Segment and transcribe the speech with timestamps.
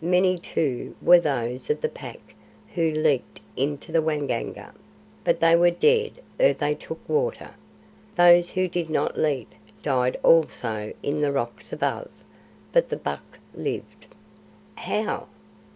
[0.00, 2.36] Many, too, were those of the Pack
[2.76, 4.72] who leaped into the Waingunga,
[5.24, 7.56] but they were dead ere they took water.
[8.14, 12.10] Those who did not leap died also in the rocks above.
[12.72, 14.06] But the buck lived."
[14.76, 15.26] "How?"